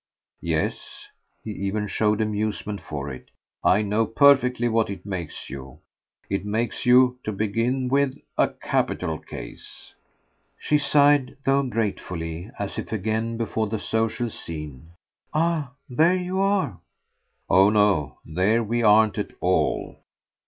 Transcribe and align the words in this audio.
"Yes" 0.41 1.09
he 1.43 1.51
even 1.51 1.85
showed 1.85 2.21
amusement 2.21 2.81
for 2.81 3.11
it. 3.11 3.29
"I 3.63 3.83
know 3.83 4.07
perfectly 4.07 4.67
what 4.67 4.89
it 4.89 5.05
makes 5.05 5.47
you. 5.47 5.77
It 6.27 6.43
makes 6.43 6.87
you, 6.87 7.19
to 7.23 7.31
begin 7.31 7.87
with, 7.87 8.17
a 8.35 8.47
capital 8.47 9.19
case." 9.19 9.93
She 10.57 10.79
sighed, 10.79 11.37
though 11.45 11.61
gratefully, 11.61 12.49
as 12.57 12.79
if 12.79 12.91
again 12.91 13.37
before 13.37 13.67
the 13.67 13.77
social 13.77 14.31
scene. 14.31 14.89
"Ah 15.35 15.69
there 15.87 16.15
you 16.15 16.39
are!" 16.39 16.79
"Oh 17.47 17.69
no; 17.69 18.17
there 18.25 18.63
'we' 18.63 18.81
aren't 18.81 19.19
at 19.19 19.33
all! 19.39 19.99